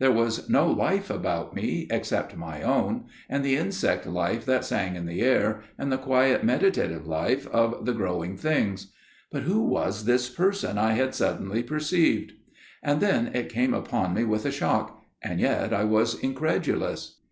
There 0.00 0.10
was 0.10 0.50
no 0.50 0.66
life 0.68 1.10
about 1.10 1.54
me, 1.54 1.86
except 1.92 2.36
my 2.36 2.60
own, 2.60 3.04
and 3.28 3.44
the 3.44 3.54
insect 3.56 4.04
life 4.04 4.44
that 4.44 4.64
sang 4.64 4.96
in 4.96 5.06
the 5.06 5.20
air, 5.22 5.62
and 5.78 5.92
the 5.92 5.96
quiet 5.96 6.42
meditative 6.42 7.06
life 7.06 7.46
of 7.52 7.84
the 7.86 7.92
growing 7.92 8.36
things. 8.36 8.88
But 9.30 9.44
who 9.44 9.60
was 9.62 10.04
this 10.04 10.28
Person 10.28 10.76
I 10.76 10.94
had 10.94 11.14
suddenly 11.14 11.62
perceived? 11.62 12.32
And 12.82 13.00
then 13.00 13.30
it 13.32 13.48
came 13.48 13.74
upon 13.74 14.12
me 14.12 14.24
with 14.24 14.44
a 14.44 14.50
shock, 14.50 15.04
and 15.22 15.38
yet 15.38 15.72
I 15.72 15.84
was 15.84 16.16
incredulous. 16.18 17.20